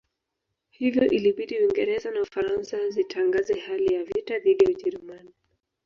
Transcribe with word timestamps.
Hivyo 0.69 1.07
ilibidi 1.09 1.55
Uingereza 1.59 2.11
na 2.11 2.21
Ufaransa 2.21 2.89
zitangaze 2.89 3.59
hali 3.59 3.93
ya 3.93 4.03
vita 4.03 4.39
dhidi 4.39 4.63
ya 4.65 4.69
Ujerumani 4.69 5.31